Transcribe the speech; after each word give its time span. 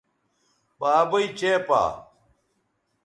بابئ 0.79 1.25
چےپا 1.37 1.81